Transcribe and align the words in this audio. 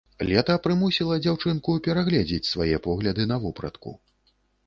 Лета 0.27 0.53
прымусіла 0.67 1.17
дзяўчынку 1.25 1.75
перагледзець 1.89 2.49
свае 2.53 2.81
погляды 2.87 3.29
на 3.35 3.39
вопратку. 3.47 3.97